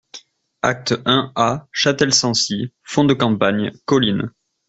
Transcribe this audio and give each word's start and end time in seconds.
Acte 0.63 0.99
un 1.05 1.31
A 1.35 1.67
Châtel-Sancy 1.71 2.73
Fond 2.81 3.03
de 3.03 3.13
campagne, 3.13 3.71
collines. 3.85 4.31